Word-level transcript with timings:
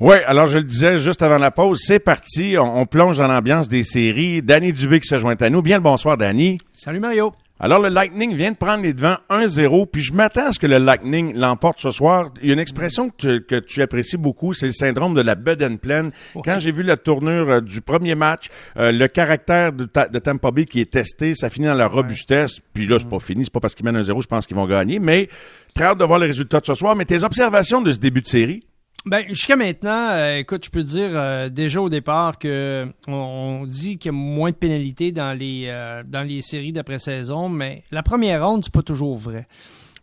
Oui, 0.00 0.16
alors 0.26 0.48
je 0.48 0.58
le 0.58 0.64
disais 0.64 0.98
juste 0.98 1.22
avant 1.22 1.38
la 1.38 1.52
pause, 1.52 1.80
c'est 1.86 2.00
parti, 2.00 2.56
on, 2.58 2.80
on 2.80 2.84
plonge 2.84 3.18
dans 3.18 3.28
l'ambiance 3.28 3.68
des 3.68 3.84
séries. 3.84 4.42
Danny 4.42 4.72
Dubé 4.72 4.98
qui 4.98 5.06
se 5.06 5.18
joint 5.18 5.36
à 5.40 5.50
nous. 5.50 5.62
Bien 5.62 5.76
le 5.76 5.82
bonsoir, 5.84 6.16
Danny. 6.16 6.58
Salut 6.72 6.98
Mario. 6.98 7.30
Alors 7.60 7.78
le 7.80 7.90
Lightning 7.90 8.34
vient 8.34 8.50
de 8.50 8.56
prendre 8.56 8.82
les 8.82 8.92
devants 8.92 9.18
1-0, 9.30 9.86
puis 9.88 10.02
je 10.02 10.12
m'attends 10.12 10.48
à 10.48 10.52
ce 10.52 10.58
que 10.58 10.66
le 10.66 10.78
Lightning 10.78 11.32
l'emporte 11.36 11.78
ce 11.78 11.92
soir. 11.92 12.30
Il 12.42 12.48
y 12.48 12.50
a 12.50 12.54
une 12.54 12.58
expression 12.58 13.08
que 13.08 13.14
tu, 13.38 13.44
que 13.46 13.54
tu 13.60 13.82
apprécies 13.82 14.16
beaucoup, 14.16 14.52
c'est 14.52 14.66
le 14.66 14.72
syndrome 14.72 15.14
de 15.14 15.22
la 15.22 15.36
bedaine 15.36 15.78
pleine. 15.78 16.10
Quand 16.44 16.58
j'ai 16.58 16.72
vu 16.72 16.82
la 16.82 16.96
tournure 16.96 17.48
euh, 17.48 17.60
du 17.60 17.80
premier 17.80 18.16
match, 18.16 18.48
euh, 18.76 18.90
le 18.90 19.06
caractère 19.06 19.72
de, 19.72 19.84
Ta- 19.84 20.08
de 20.08 20.18
Tampa 20.18 20.50
Bay 20.50 20.64
qui 20.64 20.80
est 20.80 20.90
testé, 20.90 21.34
ça 21.34 21.48
finit 21.48 21.68
dans 21.68 21.74
la 21.74 21.86
robustesse. 21.86 22.58
Puis 22.74 22.88
là, 22.88 22.98
c'est 22.98 23.08
pas 23.08 23.20
fini, 23.20 23.44
c'est 23.44 23.52
pas 23.52 23.60
parce 23.60 23.76
qu'ils 23.76 23.84
mènent 23.86 24.02
1-0, 24.02 24.20
je 24.22 24.26
pense 24.26 24.44
qu'ils 24.48 24.56
vont 24.56 24.66
gagner. 24.66 24.98
Mais 24.98 25.28
très 25.72 25.84
hâte 25.84 25.98
de 25.98 26.04
voir 26.04 26.18
les 26.18 26.26
résultats 26.26 26.58
de 26.58 26.66
ce 26.66 26.74
soir. 26.74 26.96
Mais 26.96 27.04
tes 27.04 27.22
observations 27.22 27.80
de 27.80 27.92
ce 27.92 27.98
début 28.00 28.22
de 28.22 28.26
série? 28.26 28.64
Ben 29.06 29.26
jusqu'à 29.28 29.56
maintenant, 29.56 30.10
euh, 30.12 30.38
écoute, 30.38 30.64
je 30.64 30.70
peux 30.70 30.82
te 30.82 30.88
dire 30.88 31.10
euh, 31.12 31.50
déjà 31.50 31.80
au 31.82 31.90
départ 31.90 32.38
que 32.38 32.86
on, 33.06 33.12
on 33.12 33.66
dit 33.66 33.98
qu'il 33.98 34.08
y 34.08 34.14
a 34.14 34.16
moins 34.16 34.50
de 34.50 34.56
pénalités 34.56 35.12
dans 35.12 35.36
les 35.38 35.64
euh, 35.66 36.02
dans 36.06 36.26
les 36.26 36.40
séries 36.40 36.72
d'après-saison, 36.72 37.50
mais 37.50 37.82
la 37.90 38.02
première 38.02 38.46
ronde 38.46 38.64
c'est 38.64 38.72
pas 38.72 38.82
toujours 38.82 39.18
vrai. 39.18 39.46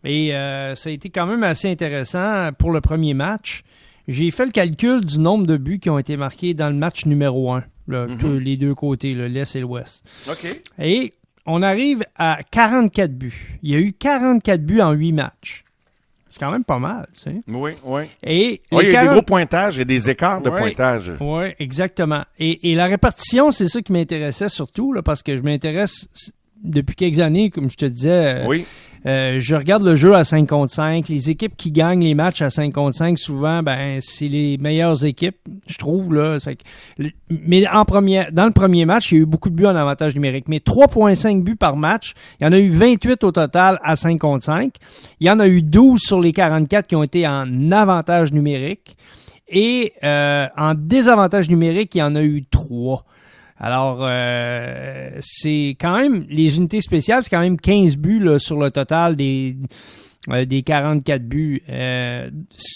Et 0.03 0.35
euh, 0.35 0.75
ça 0.75 0.89
a 0.89 0.91
été 0.91 1.09
quand 1.09 1.25
même 1.25 1.43
assez 1.43 1.69
intéressant 1.69 2.51
pour 2.59 2.71
le 2.71 2.81
premier 2.81 3.15
match. 3.15 3.63
J'ai 4.07 4.29
fait 4.29 4.45
le 4.45 4.51
calcul 4.51 5.03
du 5.03 5.19
nombre 5.19 5.47
de 5.47 5.57
buts 5.57 5.79
qui 5.79 5.89
ont 5.89 5.99
été 5.99 6.15
marqués 6.15 6.53
dans 6.53 6.69
le 6.69 6.75
match 6.75 7.05
numéro 7.05 7.51
un, 7.51 7.63
là, 7.87 8.07
tous 8.19 8.39
les 8.39 8.57
deux 8.57 8.75
côtés, 8.75 9.13
l'est 9.13 9.55
et 9.55 9.59
l'ouest. 9.59 10.05
OK. 10.29 10.61
Et 10.79 11.13
on 11.45 11.61
arrive 11.61 12.03
à 12.15 12.39
44 12.51 13.13
buts. 13.13 13.59
Il 13.63 13.71
y 13.71 13.75
a 13.75 13.79
eu 13.79 13.93
44 13.93 14.61
buts 14.61 14.81
en 14.81 14.91
8 14.91 15.11
matchs. 15.11 15.63
C'est 16.31 16.39
quand 16.39 16.49
même 16.51 16.63
pas 16.63 16.79
mal, 16.79 17.07
tu 17.13 17.19
sais. 17.23 17.35
Oui, 17.47 17.71
oui. 17.83 18.03
Et 18.23 18.61
Oui, 18.71 18.85
il 18.85 18.91
y 18.93 18.95
a 18.95 19.01
des 19.01 19.05
40 19.05 19.13
gros 19.13 19.21
pointages 19.21 19.77
et 19.79 19.85
des 19.85 20.09
écarts 20.09 20.41
de 20.41 20.49
Ouais. 20.49 20.57
pointage. 20.57 21.11
Oui, 21.19 21.47
exactement. 21.59 22.23
Et, 22.39 22.71
et 22.71 22.75
la 22.75 22.85
répartition, 22.85 23.51
c'est 23.51 23.67
ça 23.67 23.81
qui 23.81 23.91
m'intéressait 23.91 24.49
surtout, 24.49 24.93
là, 24.93 25.01
parce 25.01 25.21
que 25.23 25.35
je 25.35 25.41
m'intéresse 25.43 26.07
depuis 26.63 26.95
quelques 26.95 27.19
années, 27.19 27.49
comme 27.49 27.69
je 27.69 27.77
te 27.77 27.85
disais. 27.85 28.43
euh, 28.43 28.45
Oui. 28.47 28.65
euh, 29.05 29.37
je 29.39 29.55
regarde 29.55 29.83
le 29.83 29.95
jeu 29.95 30.13
à 30.15 30.23
5 30.23 30.47
contre 30.47 30.71
5. 30.73 31.09
Les 31.09 31.29
équipes 31.31 31.57
qui 31.57 31.71
gagnent 31.71 32.03
les 32.03 32.13
matchs 32.13 32.41
à 32.41 32.49
5 32.49 32.71
contre 32.73 32.95
5, 32.95 33.17
souvent, 33.17 33.63
ben, 33.63 33.99
c'est 34.01 34.27
les 34.27 34.57
meilleures 34.59 35.03
équipes, 35.05 35.37
je 35.67 35.77
trouve, 35.77 36.13
là. 36.13 36.39
Fait 36.39 36.55
que 36.57 36.63
le- 36.99 37.11
mais 37.29 37.67
en 37.67 37.83
première, 37.85 38.31
dans 38.31 38.45
le 38.45 38.51
premier 38.51 38.85
match, 38.85 39.11
il 39.11 39.15
y 39.15 39.17
a 39.19 39.23
eu 39.23 39.25
beaucoup 39.25 39.49
de 39.49 39.55
buts 39.55 39.65
en 39.65 39.75
avantage 39.75 40.13
numérique. 40.15 40.45
Mais 40.47 40.59
3,5 40.59 41.43
buts 41.43 41.55
par 41.55 41.75
match. 41.77 42.13
Il 42.39 42.43
y 42.43 42.47
en 42.47 42.51
a 42.53 42.59
eu 42.59 42.69
28 42.69 43.23
au 43.23 43.31
total 43.31 43.79
à 43.83 43.95
5 43.95 44.19
contre 44.19 44.45
5. 44.45 44.75
Il 45.19 45.27
y 45.27 45.31
en 45.31 45.39
a 45.39 45.47
eu 45.47 45.61
12 45.63 45.99
sur 46.01 46.19
les 46.19 46.31
44 46.31 46.85
qui 46.87 46.95
ont 46.95 47.03
été 47.03 47.27
en 47.27 47.71
avantage 47.71 48.31
numérique. 48.33 48.97
Et 49.53 49.93
euh, 50.03 50.47
en 50.57 50.73
désavantage 50.75 51.49
numérique, 51.49 51.95
il 51.95 51.97
y 51.97 52.03
en 52.03 52.15
a 52.15 52.21
eu 52.23 52.45
3. 52.49 53.03
Alors, 53.63 53.99
euh, 54.01 55.09
c'est 55.21 55.75
quand 55.79 55.97
même, 55.99 56.25
les 56.29 56.57
unités 56.57 56.81
spéciales, 56.81 57.21
c'est 57.23 57.29
quand 57.29 57.39
même 57.41 57.59
15 57.59 57.95
buts 57.95 58.19
là, 58.19 58.39
sur 58.39 58.57
le 58.59 58.71
total 58.71 59.15
des, 59.15 59.55
euh, 60.31 60.45
des 60.45 60.63
44 60.63 61.21
buts. 61.23 61.61
Euh, 61.69 62.29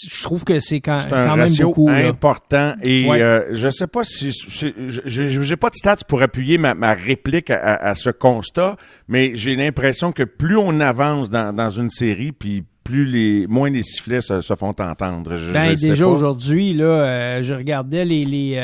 je 0.08 0.22
trouve 0.22 0.44
que 0.44 0.60
c'est 0.60 0.80
quand, 0.80 1.00
C'est 1.02 1.12
un 1.12 1.24
quand 1.24 1.36
même 1.36 1.48
ratio 1.48 1.68
beaucoup. 1.68 1.88
là. 1.88 2.06
important 2.08 2.74
et 2.84 3.04
Ouais. 3.08 3.20
euh, 3.20 3.42
je 3.52 3.68
sais 3.68 3.88
pas 3.88 4.04
si 4.04 4.32
si- 4.32 4.74
j'ai 5.06 5.56
pas 5.56 5.70
de 5.70 5.74
stats 5.74 5.96
pour 6.08 6.22
appuyer 6.22 6.56
ma, 6.56 6.74
ma 6.74 6.94
réplique 6.94 7.50
à, 7.50 7.56
à- 7.56 7.88
à 7.90 7.94
ce 7.96 8.10
constat, 8.10 8.76
mais 9.08 9.32
j'ai 9.34 9.56
l'impression 9.56 10.12
que 10.12 10.22
plus 10.22 10.56
on 10.56 10.78
avance 10.78 11.30
dans, 11.30 11.52
dans 11.52 11.70
une 11.70 11.90
série, 11.90 12.30
puis 12.30 12.62
plus 12.84 13.04
les 13.06 13.48
moins 13.48 13.70
les 13.70 13.82
sifflets 13.82 14.20
se, 14.20 14.40
se 14.40 14.54
font 14.54 14.68
entendre. 14.78 15.34
Je, 15.36 15.52
Ben, 15.52 15.76
je 15.76 15.88
déjà 15.88 16.06
aujourd'hui, 16.06 16.72
là, 16.74 16.84
euh, 16.84 17.42
je 17.42 17.52
regardais 17.54 18.04
les, 18.04 18.24
les, 18.24 18.54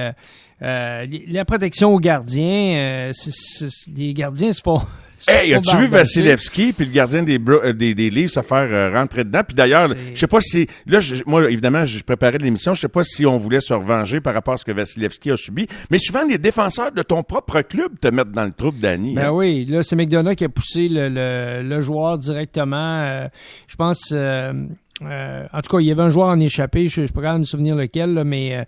euh, 0.62 1.06
la 1.28 1.44
protection 1.44 1.94
aux 1.94 2.00
gardiens. 2.00 2.74
euh, 2.76 3.10
c'est- 3.12 3.30
c'est- 3.68 3.90
les 3.96 4.14
gardiens 4.14 4.52
se 4.52 4.60
font. 4.62 4.78
se 5.18 5.30
Hey, 5.30 5.54
as-tu 5.54 5.76
vu. 5.76 5.86
Vasilevski 5.86 6.72
puis 6.72 6.84
le 6.86 6.90
gardien 6.92 7.22
des, 7.22 7.38
euh, 7.48 7.72
des, 7.72 7.94
des 7.94 8.10
livres 8.10 8.30
se 8.32 8.42
faire 8.42 8.66
euh, 8.70 8.90
rentrer 8.92 9.22
dedans? 9.22 9.42
Puis 9.46 9.54
d'ailleurs, 9.54 9.88
je 10.14 10.18
sais 10.18 10.26
pas 10.26 10.40
si... 10.40 10.66
Là, 10.86 10.98
moi, 11.26 11.48
évidemment, 11.50 11.84
je 11.84 12.02
préparais 12.02 12.38
l'émission. 12.38 12.74
Je 12.74 12.80
sais 12.80 12.88
pas 12.88 13.04
si 13.04 13.24
on 13.24 13.38
voulait 13.38 13.60
se 13.60 13.72
revenger 13.72 14.20
par 14.20 14.34
rapport 14.34 14.54
à 14.54 14.56
ce 14.56 14.64
que 14.64 14.72
Vasilevski 14.72 15.30
a 15.30 15.36
subi. 15.36 15.66
Mais 15.90 15.98
souvent, 15.98 16.24
les 16.28 16.38
défenseurs 16.38 16.90
de 16.90 17.02
ton 17.02 17.22
propre 17.22 17.60
club 17.62 17.98
te 18.00 18.08
mettent 18.08 18.32
dans 18.32 18.44
le 18.44 18.52
trouble, 18.52 18.80
Danny. 18.80 19.14
Ben 19.14 19.26
hein. 19.26 19.30
oui, 19.32 19.64
là, 19.66 19.82
c'est 19.84 19.94
McDonough 19.94 20.34
qui 20.34 20.44
a 20.44 20.48
poussé 20.48 20.88
le, 20.88 21.08
le, 21.08 21.62
le 21.68 21.80
joueur 21.80 22.18
directement. 22.18 23.02
euh, 23.04 23.28
je 23.68 23.76
pense. 23.76 24.12
Euh, 25.06 25.46
en 25.52 25.60
tout 25.62 25.70
cas, 25.76 25.80
il 25.80 25.86
y 25.86 25.90
avait 25.90 26.02
un 26.02 26.10
joueur 26.10 26.28
en 26.28 26.38
échappé, 26.40 26.88
je 26.88 27.00
ne 27.00 27.06
suis 27.06 27.12
pas 27.14 27.20
capable 27.22 27.38
de 27.38 27.40
me 27.40 27.44
souvenir 27.46 27.76
lequel, 27.76 28.14
là, 28.14 28.24
mais 28.24 28.56
euh, 28.56 28.64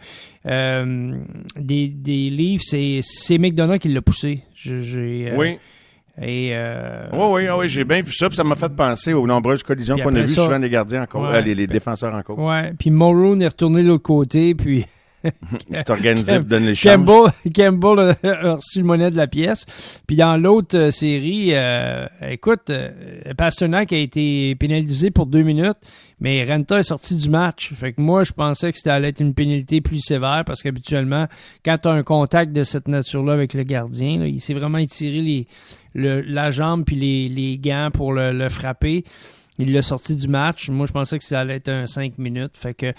euh, 0.47 1.19
des, 1.57 1.89
des 1.89 2.31
livres, 2.31 2.63
c'est, 2.65 3.01
c'est 3.03 3.39
McDonough 3.39 3.79
qui 3.79 3.89
l'a 3.89 4.03
poussé. 4.03 4.43
J'ai, 4.55 5.31
euh, 5.31 5.37
Oui. 5.37 5.59
Et, 6.23 6.51
euh, 6.53 7.07
Oui, 7.13 7.45
oui, 7.45 7.49
oui, 7.59 7.69
j'ai 7.69 7.83
bien 7.85 8.01
vu 8.01 8.13
ça, 8.13 8.29
puis 8.29 8.37
ça 8.37 8.45
m'a 8.45 8.55
fait 8.55 8.69
penser 8.75 9.13
aux 9.13 9.27
nombreuses 9.27 9.63
collisions 9.65 9.97
qu'on 9.99 10.15
a 10.15 10.21
vues 10.21 10.29
souvent 10.29 10.59
les 10.59 10.71
gardiens 10.71 11.07
en 11.13 11.21
Ouais. 11.23 11.37
euh, 11.39 11.41
les, 11.41 11.55
les 11.57 11.67
défenseurs 11.67 12.15
en 12.15 12.23
cause. 12.23 12.39
Ouais, 12.39 12.73
puis 12.79 12.91
Morrow 12.91 13.35
est 13.41 13.49
retourné 13.49 13.83
de 13.83 13.89
l'autre 13.89 14.05
côté, 14.05 14.55
puis 14.55 14.87
Tu 15.25 15.85
t'organisais 15.85 16.39
pour 16.41 16.49
donner 16.49 16.67
les. 16.73 16.77
Campbell, 16.77 17.33
Campbell 17.55 18.17
a 18.23 18.55
reçu 18.55 18.79
le 18.81 18.85
monnaie 18.85 19.11
de 19.11 19.17
la 19.17 19.27
pièce. 19.27 19.65
Puis 20.07 20.17
dans 20.17 20.37
l'autre 20.37 20.77
euh, 20.77 20.91
série, 20.91 21.51
euh, 21.53 22.07
écoute, 22.29 22.71
euh, 22.71 22.91
Pasternak 23.37 23.93
a 23.93 23.97
été 23.97 24.55
pénalisé 24.57 25.11
pour 25.11 25.27
deux 25.27 25.43
minutes, 25.43 25.79
mais 26.21 26.45
Renta 26.45 26.79
est 26.81 26.83
sorti 26.85 27.17
du 27.17 27.31
match. 27.31 27.73
Fait 27.75 27.93
que 27.93 28.01
moi, 28.01 28.25
je 28.25 28.33
pensais 28.33 28.71
que 28.71 28.77
c'était 28.79 28.91
allait 28.91 29.09
être 29.09 29.21
une 29.21 29.35
pénalité 29.35 29.81
plus 29.81 30.01
sévère 30.01 30.45
parce 30.47 30.63
qu'habituellement, 30.63 31.27
quand 31.65 31.79
tu 31.79 31.89
as 31.89 31.93
un 31.93 32.03
contact 32.03 32.53
de 32.53 32.65
cette 32.65 32.89
nature-là 32.89 33.33
avec 33.33 33.55
le 33.55 33.63
gardien, 33.63 34.19
là, 34.21 34.27
il 34.27 34.41
s'est 34.41 34.55
vraiment 34.55 34.79
étiré 34.79 35.21
les, 35.23 35.47
le- 35.95 36.21
la 36.23 36.51
jambe 36.51 36.85
puis 36.85 36.97
les, 36.97 37.29
les 37.29 37.59
gants 37.59 37.91
pour 37.93 38.13
le, 38.13 38.33
le 38.33 38.49
frapper. 38.49 39.05
Il 39.59 39.73
l'a 39.73 39.83
sorti 39.83 40.17
du 40.17 40.27
match. 40.27 40.69
Moi, 40.69 40.85
je 40.87 40.93
pensais 40.93 41.17
que 41.17 41.25
ça 41.25 41.39
allait 41.41 41.55
être 41.57 41.69
un 41.69 41.87
5 41.87 42.19
minutes. 42.19 42.57
Fait 42.57 42.75
que 42.75 42.93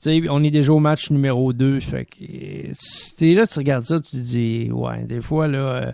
sais, 0.00 0.22
on 0.30 0.42
est 0.42 0.50
déjà 0.50 0.72
au 0.72 0.78
match 0.78 1.10
numéro 1.10 1.52
2. 1.52 1.80
Fait 1.80 2.04
que 2.04 2.24
euh, 2.24 2.72
t'es 3.18 3.34
là, 3.34 3.46
tu 3.46 3.58
regardes 3.58 3.84
ça, 3.86 4.00
tu 4.00 4.10
te 4.10 4.16
dis, 4.16 4.68
ouais, 4.72 5.04
des 5.04 5.20
fois, 5.20 5.46
là, 5.48 5.58
euh, 5.58 5.92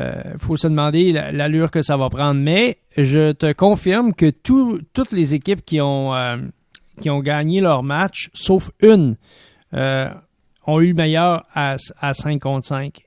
euh, 0.00 0.22
faut 0.38 0.56
se 0.56 0.66
demander 0.68 1.12
la- 1.12 1.32
l'allure 1.32 1.70
que 1.70 1.82
ça 1.82 1.96
va 1.96 2.08
prendre. 2.10 2.40
Mais 2.40 2.78
je 2.96 3.32
te 3.32 3.52
confirme 3.52 4.14
que 4.14 4.30
tout- 4.30 4.80
toutes 4.92 5.12
les 5.12 5.34
équipes 5.34 5.64
qui 5.64 5.80
ont, 5.80 6.14
euh, 6.14 6.36
qui 7.00 7.10
ont 7.10 7.20
gagné 7.20 7.60
leur 7.60 7.82
match, 7.82 8.30
sauf 8.34 8.70
une, 8.80 9.16
euh, 9.74 10.08
ont 10.66 10.80
eu 10.80 10.88
le 10.88 10.94
meilleur 10.94 11.44
à, 11.54 11.76
à 12.00 12.14
5 12.14 12.40
contre 12.40 12.66
5. 12.66 13.00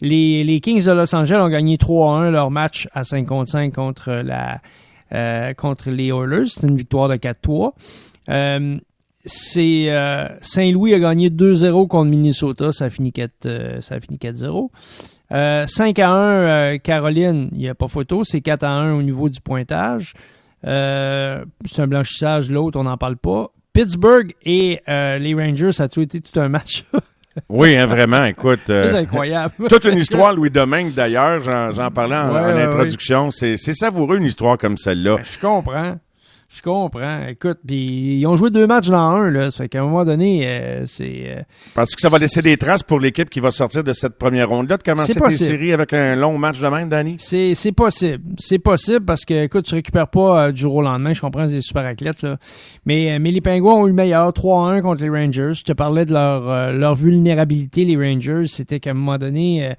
Les, 0.00 0.44
les 0.44 0.60
Kings 0.60 0.82
de 0.84 0.92
Los 0.92 1.14
Angeles 1.14 1.40
ont 1.42 1.50
gagné 1.50 1.76
3-1 1.76 2.30
leur 2.30 2.50
match 2.50 2.88
à 2.94 3.04
5 3.04 3.26
contre 3.26 3.50
5 3.50 3.74
contre, 3.74 4.10
la, 4.24 4.60
euh, 5.12 5.52
contre 5.52 5.90
les 5.90 6.06
Oilers. 6.08 6.46
C'est 6.48 6.66
une 6.66 6.76
victoire 6.76 7.08
de 7.10 7.16
4-3. 7.16 7.74
Euh, 9.20 9.26
c'est 9.26 9.84
euh, 9.90 10.26
Saint-Louis 10.40 10.94
a 10.94 10.98
gagné 10.98 11.28
2-0 11.30 11.88
contre 11.88 12.10
Minnesota, 12.10 12.72
ça 12.72 12.86
a 12.86 12.90
fini 12.90 13.12
4 13.12 13.32
euh, 13.46 13.80
ça 13.80 13.96
a 13.96 14.00
fini 14.00 14.18
4-0. 14.18 14.68
Euh, 15.32 15.66
5 15.66 15.98
à 15.98 16.10
1 16.10 16.14
euh, 16.74 16.78
Caroline, 16.78 17.48
il 17.52 17.58
n'y 17.58 17.68
a 17.68 17.74
pas 17.74 17.88
photo, 17.88 18.24
c'est 18.24 18.40
4 18.40 18.64
à 18.64 18.70
1 18.70 18.94
au 18.94 19.02
niveau 19.02 19.28
du 19.28 19.40
pointage. 19.40 20.14
Euh, 20.66 21.44
c'est 21.66 21.82
un 21.82 21.86
blanchissage, 21.86 22.50
l'autre, 22.50 22.78
on 22.78 22.84
n'en 22.84 22.96
parle 22.96 23.16
pas. 23.16 23.48
Pittsburgh 23.72 24.34
et 24.44 24.80
euh, 24.88 25.18
les 25.18 25.34
Rangers, 25.34 25.72
ça 25.72 25.84
a 25.84 25.88
tout 25.88 26.00
été 26.00 26.20
tout 26.20 26.38
un 26.40 26.48
match. 26.48 26.84
Oui, 27.48 27.76
hein, 27.76 27.86
vraiment, 27.86 28.24
écoute. 28.24 28.58
euh, 28.70 28.88
c'est 28.90 28.96
incroyable. 28.96 29.54
toute 29.70 29.84
une 29.84 29.98
histoire, 29.98 30.34
Louis 30.34 30.50
Domingue, 30.50 30.92
d'ailleurs, 30.92 31.38
j'en 31.40 31.90
parlais 31.92 32.16
en, 32.16 32.34
Ouais, 32.34 32.40
en 32.40 32.56
ouais, 32.56 32.62
introduction. 32.64 33.30
C'est 33.30 33.56
c'est 33.56 33.72
savoureux, 33.72 34.18
une 34.18 34.24
histoire 34.24 34.58
comme 34.58 34.76
celle-là. 34.76 35.16
Ben, 35.16 35.24
je 35.24 35.38
comprends. 35.38 35.94
Je 36.52 36.62
comprends. 36.62 37.26
Écoute, 37.28 37.58
puis 37.64 38.18
ils 38.18 38.26
ont 38.26 38.34
joué 38.34 38.50
deux 38.50 38.66
matchs 38.66 38.88
dans 38.88 38.98
un, 38.98 39.30
là. 39.30 39.52
Ça 39.52 39.58
fait 39.58 39.68
qu'à 39.68 39.78
un 39.80 39.84
moment 39.84 40.04
donné, 40.04 40.42
euh, 40.48 40.82
c'est. 40.84 41.22
euh, 41.28 41.40
Parce 41.76 41.94
que 41.94 42.00
ça 42.00 42.08
va 42.08 42.18
laisser 42.18 42.42
des 42.42 42.56
traces 42.56 42.82
pour 42.82 42.98
l'équipe 42.98 43.30
qui 43.30 43.38
va 43.38 43.52
sortir 43.52 43.84
de 43.84 43.92
cette 43.92 44.18
première 44.18 44.48
ronde-là, 44.48 44.76
de 44.76 44.82
commencer 44.82 45.14
tes 45.14 45.30
séries 45.44 45.72
avec 45.72 45.92
un 45.92 46.16
long 46.16 46.38
match 46.38 46.58
de 46.58 46.66
même, 46.66 46.88
Danny? 46.88 47.14
C'est, 47.20 47.54
c'est 47.54 47.70
possible. 47.70 48.24
C'est 48.38 48.58
possible 48.58 49.04
parce 49.04 49.24
que, 49.24 49.44
écoute, 49.44 49.64
tu 49.66 49.76
récupères 49.76 50.08
pas 50.08 50.46
euh, 50.48 50.52
du 50.52 50.62
jour 50.62 50.74
au 50.74 50.82
lendemain. 50.82 51.12
Je 51.12 51.20
comprends, 51.20 51.46
c'est 51.46 51.54
des 51.54 51.60
super 51.62 51.86
athlètes, 51.86 52.22
là. 52.22 52.36
Mais, 52.84 53.12
euh, 53.12 53.18
mais 53.20 53.30
les 53.30 53.40
Pingouins 53.40 53.74
ont 53.74 53.86
eu 53.86 53.90
le 53.90 53.94
meilleur 53.94 54.28
3-1 54.32 54.82
contre 54.82 55.02
les 55.04 55.08
Rangers. 55.08 55.52
Je 55.54 55.62
te 55.62 55.72
parlais 55.72 56.04
de 56.04 56.12
leur, 56.12 56.48
euh, 56.50 56.72
leur 56.72 56.96
vulnérabilité, 56.96 57.84
les 57.84 57.96
Rangers. 57.96 58.48
C'était 58.48 58.80
qu'à 58.80 58.90
un 58.90 58.94
moment 58.94 59.18
donné, 59.18 59.68
euh, 59.68 59.74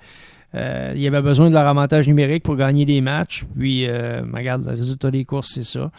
euh, 0.55 0.91
il 0.95 1.01
y 1.01 1.07
avait 1.07 1.21
besoin 1.21 1.49
de 1.49 1.53
leur 1.53 1.67
avantage 1.67 2.07
numérique 2.07 2.43
pour 2.43 2.55
gagner 2.55 2.85
des 2.85 3.01
matchs. 3.01 3.43
Puis, 3.59 3.87
euh, 3.89 4.21
regarde, 4.33 4.63
le 4.65 4.71
résultat 4.71 5.11
des 5.11 5.25
courses, 5.25 5.51
c'est 5.53 5.65
ça. 5.65 5.91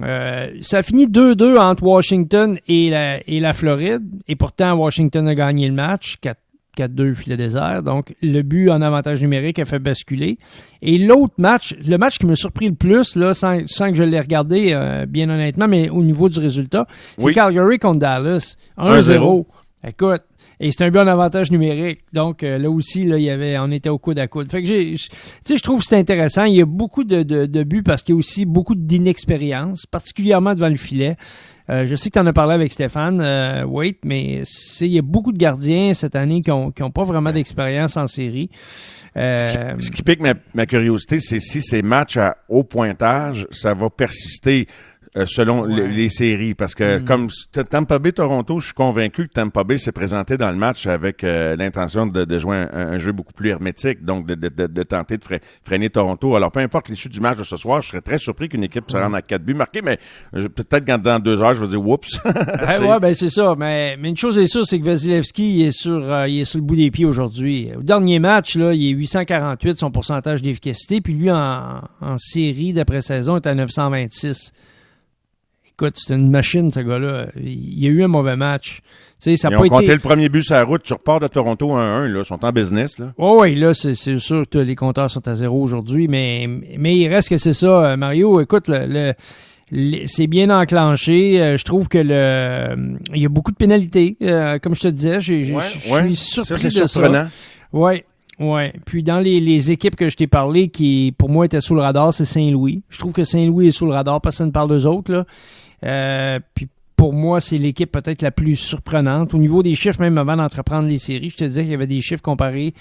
Euh, 0.00 0.48
ça 0.62 0.78
a 0.78 0.82
fini 0.82 1.06
2-2 1.06 1.58
entre 1.58 1.82
Washington 1.82 2.58
et 2.66 2.90
la, 2.90 3.20
et 3.28 3.40
la 3.40 3.52
Floride. 3.52 4.02
Et 4.28 4.36
pourtant, 4.36 4.74
Washington 4.74 5.28
a 5.28 5.34
gagné 5.34 5.68
le 5.68 5.74
match. 5.74 6.16
4 6.20 6.38
4-2 6.76 7.14
filet 7.14 7.36
désert. 7.36 7.82
Donc, 7.82 8.14
le 8.22 8.42
but 8.42 8.70
en 8.70 8.80
avantage 8.82 9.20
numérique 9.20 9.58
a 9.58 9.64
fait 9.64 9.78
basculer. 9.78 10.38
Et 10.80 10.98
l'autre 10.98 11.34
match, 11.38 11.74
le 11.86 11.98
match 11.98 12.18
qui 12.18 12.26
me 12.26 12.34
surpris 12.34 12.68
le 12.68 12.74
plus, 12.74 13.16
là, 13.16 13.34
sans, 13.34 13.60
que 13.60 13.94
je 13.94 14.04
l'ai 14.04 14.20
regardé, 14.20 14.70
euh, 14.72 15.06
bien 15.06 15.28
honnêtement, 15.28 15.68
mais 15.68 15.90
au 15.90 16.02
niveau 16.02 16.28
du 16.28 16.38
résultat, 16.38 16.86
c'est 17.18 17.32
Calgary 17.32 17.78
contre 17.78 18.00
Dallas. 18.00 18.56
1-0. 18.78 19.46
Écoute, 19.86 20.22
et 20.62 20.70
c'est 20.70 20.84
un 20.84 20.90
but 20.90 21.00
en 21.00 21.08
avantage 21.08 21.50
numérique. 21.50 22.02
Donc 22.12 22.44
euh, 22.44 22.56
là 22.56 22.70
aussi, 22.70 23.02
là, 23.02 23.18
il 23.18 23.24
y 23.24 23.30
avait, 23.30 23.58
on 23.58 23.72
était 23.72 23.88
au 23.88 23.98
coude 23.98 24.20
à 24.20 24.28
coude. 24.28 24.48
Fait 24.48 24.62
que 24.62 24.68
j'ai, 24.68 24.94
tu 24.94 25.08
sais, 25.42 25.58
je 25.58 25.62
trouve 25.62 25.80
que 25.80 25.86
c'est 25.86 25.98
intéressant. 25.98 26.44
Il 26.44 26.54
y 26.54 26.62
a 26.62 26.66
beaucoup 26.66 27.02
de, 27.02 27.24
de, 27.24 27.62
buts 27.64 27.82
parce 27.82 28.04
qu'il 28.04 28.14
y 28.14 28.16
a 28.16 28.18
aussi 28.18 28.44
beaucoup 28.44 28.76
d'inexpérience, 28.76 29.86
particulièrement 29.86 30.54
devant 30.54 30.68
le 30.68 30.76
filet. 30.76 31.16
Euh, 31.68 31.84
je 31.86 31.96
sais 31.96 32.10
que 32.10 32.14
tu 32.14 32.20
en 32.20 32.26
as 32.26 32.32
parlé 32.32 32.54
avec 32.54 32.72
Stéphane 32.72 33.20
euh, 33.20 33.64
Wait, 33.64 33.98
mais 34.04 34.42
il 34.80 34.86
y 34.86 34.98
a 34.98 35.02
beaucoup 35.02 35.32
de 35.32 35.38
gardiens 35.38 35.94
cette 35.94 36.14
année 36.14 36.42
qui 36.42 36.50
n'ont 36.50 36.70
qui 36.70 36.84
ont 36.84 36.92
pas 36.92 37.04
vraiment 37.04 37.32
d'expérience 37.32 37.96
en 37.96 38.06
série. 38.06 38.48
Euh, 39.16 39.74
ce, 39.80 39.90
qui, 39.90 40.02
pique 40.02 40.20
ma, 40.20 40.34
ma 40.54 40.66
curiosité, 40.66 41.18
c'est 41.18 41.40
si 41.40 41.60
ces 41.60 41.82
matchs 41.82 42.18
à 42.18 42.36
haut 42.48 42.64
pointage, 42.64 43.48
ça 43.50 43.74
va 43.74 43.90
persister. 43.90 44.68
Euh, 45.18 45.26
selon 45.26 45.66
les, 45.66 46.08
séries. 46.08 46.54
Parce 46.54 46.74
que 46.74 46.98
mm. 46.98 47.04
comme 47.04 47.28
Tampa 47.68 47.98
Bay 47.98 48.12
Toronto, 48.12 48.60
je 48.60 48.66
suis 48.66 48.74
convaincu 48.74 49.28
que 49.28 49.32
Tampa 49.34 49.62
Bay 49.62 49.76
s'est 49.76 49.92
présenté 49.92 50.38
dans 50.38 50.50
le 50.50 50.56
match 50.56 50.86
avec 50.86 51.22
euh, 51.22 51.54
l'intention 51.54 52.06
de, 52.06 52.24
de, 52.24 52.38
jouer 52.38 52.64
un, 52.72 52.98
jeu 52.98 53.12
beaucoup 53.12 53.34
plus 53.34 53.50
hermétique, 53.50 54.02
donc 54.06 54.26
de, 54.26 54.34
de, 54.34 54.66
de 54.66 54.82
tenter 54.84 55.18
de 55.18 55.24
freiner 55.62 55.90
Toronto. 55.90 56.34
Alors 56.34 56.50
peu 56.50 56.60
importe 56.60 56.88
l'issue 56.88 57.10
du 57.10 57.20
match 57.20 57.36
de 57.36 57.44
ce 57.44 57.58
soir, 57.58 57.82
je 57.82 57.88
serais 57.88 58.00
très 58.00 58.16
surpris 58.16 58.48
qu'une 58.48 58.64
équipe 58.64 58.90
se 58.90 58.96
rende 58.96 59.14
à 59.14 59.20
quatre 59.20 59.42
buts 59.42 59.52
marqués, 59.52 59.82
mais 59.82 59.98
euh, 60.34 60.48
peut-être 60.48 60.86
que 60.86 60.96
dans 60.96 61.18
deux 61.18 61.42
heures, 61.42 61.54
je 61.56 61.62
vais 61.62 61.68
dire 61.68 61.86
oups. 61.86 62.18
ouais, 62.24 62.98
ben 62.98 63.12
c'est 63.12 63.28
ça. 63.28 63.54
Mais, 63.58 63.98
mais 63.98 64.08
une 64.08 64.16
chose 64.16 64.38
est 64.38 64.46
sûre, 64.46 64.66
c'est 64.66 64.80
que 64.80 64.86
Vasilevski 64.86 65.58
il 65.58 65.66
est 65.66 65.72
sur 65.72 66.26
il 66.26 66.40
est 66.40 66.46
sur 66.46 66.58
le 66.58 66.64
bout 66.64 66.76
des 66.76 66.90
pieds 66.90 67.04
aujourd'hui. 67.04 67.68
Au 67.76 67.82
dernier 67.82 68.18
match, 68.18 68.56
là, 68.56 68.72
il 68.72 68.88
est 68.88 68.94
848 68.94 69.78
son 69.78 69.90
pourcentage 69.90 70.40
d'efficacité, 70.40 71.02
puis 71.02 71.12
lui 71.12 71.30
en, 71.30 71.82
en 72.00 72.16
série 72.16 72.72
d'après 72.72 73.02
saison 73.02 73.36
est 73.36 73.46
à 73.46 73.54
926 73.54 74.52
écoute, 75.82 75.98
c'est 75.98 76.14
une 76.14 76.30
machine, 76.30 76.70
ce 76.70 76.80
gars-là. 76.80 77.26
Il 77.36 77.78
y 77.78 77.86
a 77.86 77.90
eu 77.90 78.02
un 78.02 78.08
mauvais 78.08 78.36
match. 78.36 78.80
sais, 79.18 79.36
ça 79.36 79.48
Ils 79.50 79.56
ont 79.56 79.68
compté 79.68 79.92
le 79.92 79.98
premier 79.98 80.28
but 80.28 80.42
sur 80.42 80.54
la 80.54 80.64
route. 80.64 80.82
Tu 80.82 80.92
repars 80.92 81.20
de 81.20 81.26
Toronto 81.26 81.68
1-1, 81.68 82.06
là. 82.06 82.20
Ils 82.20 82.24
sont 82.24 82.44
en 82.44 82.52
business, 82.52 82.98
là. 82.98 83.12
Oh, 83.18 83.38
oui, 83.40 83.54
là, 83.54 83.74
c'est 83.74 83.94
sûr 83.94 84.44
que 84.48 84.58
les 84.58 84.76
compteurs 84.76 85.10
sont 85.10 85.26
à 85.26 85.34
zéro 85.34 85.62
aujourd'hui, 85.62 86.08
mais, 86.08 86.48
mais 86.78 86.96
il 86.96 87.08
reste 87.08 87.28
que 87.28 87.36
c'est 87.36 87.52
ça, 87.52 87.92
euh, 87.92 87.96
Mario. 87.96 88.40
Écoute, 88.40 88.68
le, 88.68 89.14
c'est 90.06 90.26
bien 90.26 90.50
enclenché. 90.50 91.40
Euh, 91.40 91.56
je 91.56 91.64
trouve 91.64 91.88
que 91.88 91.98
le, 91.98 92.98
il 93.14 93.22
y 93.22 93.26
a 93.26 93.28
beaucoup 93.28 93.52
de 93.52 93.56
pénalités, 93.56 94.16
euh, 94.22 94.58
comme 94.58 94.74
je 94.74 94.82
te 94.82 94.88
disais. 94.88 95.20
Je 95.20 95.34
suis 95.34 96.16
surpris 96.16 96.70
ça, 96.70 96.82
de 96.82 96.86
surprenant. 96.86 97.26
ça. 97.26 97.30
Ouais, 97.72 98.04
Ouais. 98.38 98.72
Puis 98.86 99.02
dans 99.02 99.20
les, 99.20 99.40
les, 99.40 99.70
équipes 99.70 99.94
que 99.94 100.08
je 100.08 100.16
t'ai 100.16 100.26
parlé, 100.26 100.68
qui 100.68 101.14
pour 101.16 101.28
moi 101.28 101.44
étaient 101.44 101.60
sous 101.60 101.74
le 101.74 101.82
radar, 101.82 102.12
c'est 102.12 102.24
Saint-Louis. 102.24 102.82
Je 102.88 102.98
trouve 102.98 103.12
que 103.12 103.24
Saint-Louis 103.24 103.68
est 103.68 103.72
sous 103.72 103.86
le 103.86 103.92
radar, 103.92 104.20
personne 104.20 104.48
ne 104.48 104.52
parle 104.52 104.68
d'eux 104.68 104.86
autres. 104.86 105.12
Là. 105.12 105.24
Euh, 105.84 106.38
puis 106.54 106.68
pour 106.96 107.12
moi, 107.12 107.40
c'est 107.40 107.58
l'équipe 107.58 107.90
peut-être 107.90 108.22
la 108.22 108.30
plus 108.30 108.56
surprenante. 108.56 109.34
Au 109.34 109.38
niveau 109.38 109.62
des 109.62 109.74
chiffres, 109.74 110.00
même 110.00 110.18
avant 110.18 110.36
d'entreprendre 110.36 110.88
les 110.88 110.98
séries, 110.98 111.30
je 111.30 111.36
te 111.36 111.44
disais 111.44 111.62
qu'il 111.62 111.72
y 111.72 111.74
avait 111.74 111.86
des 111.86 112.00
chiffres 112.00 112.22
comparés 112.22 112.74